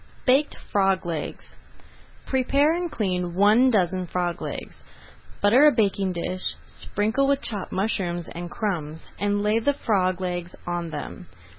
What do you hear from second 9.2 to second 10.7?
lay the frog legs